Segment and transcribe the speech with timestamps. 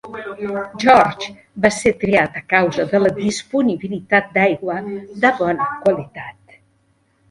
[0.83, 1.27] George
[1.65, 6.63] va ser triat a causa de la disponibilitat d'aigua de bona qualitat.